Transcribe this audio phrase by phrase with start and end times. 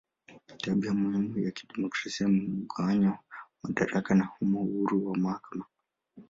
[0.61, 3.19] Tabia muhimu ya demokrasia ni mgawanyo wa
[3.63, 5.65] madaraka na humo uhuru wa mahakama.